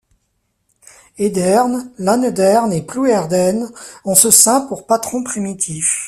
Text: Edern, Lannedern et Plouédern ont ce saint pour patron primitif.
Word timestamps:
Edern, 1.19 1.91
Lannedern 1.99 2.71
et 2.73 2.81
Plouédern 2.81 3.69
ont 4.03 4.15
ce 4.15 4.31
saint 4.31 4.61
pour 4.61 4.87
patron 4.87 5.21
primitif. 5.23 5.99